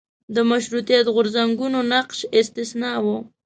[0.35, 3.05] د مشروطیت غورځنګونو نقش استثنا و.